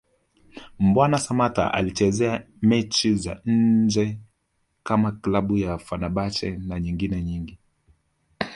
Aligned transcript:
Mbwana 0.79 1.17
Samata 1.17 1.73
alichezea 1.73 2.47
mechi 2.61 3.15
za 3.15 3.41
nje 3.45 4.19
kama 4.83 5.11
Klabu 5.11 5.57
ya 5.57 5.67
sasa 5.79 5.85
Fenerbahce 5.89 6.51
na 6.57 6.79
nyengine 6.79 7.23
nyingi 7.23 7.57